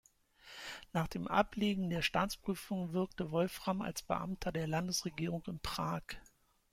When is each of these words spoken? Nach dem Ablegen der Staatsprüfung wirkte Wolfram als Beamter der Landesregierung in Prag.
Nach 0.93 1.07
dem 1.07 1.27
Ablegen 1.27 1.91
der 1.91 2.01
Staatsprüfung 2.01 2.91
wirkte 2.91 3.29
Wolfram 3.29 3.83
als 3.83 4.01
Beamter 4.01 4.51
der 4.51 4.65
Landesregierung 4.65 5.43
in 5.45 5.59
Prag. 5.59 6.01